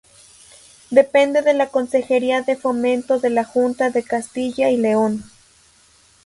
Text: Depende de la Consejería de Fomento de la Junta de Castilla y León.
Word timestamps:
Depende 0.89 1.43
de 1.43 1.53
la 1.53 1.67
Consejería 1.69 2.41
de 2.41 2.55
Fomento 2.57 3.19
de 3.19 3.29
la 3.29 3.43
Junta 3.43 3.91
de 3.91 4.01
Castilla 4.01 4.71
y 4.71 4.77
León. 4.77 5.23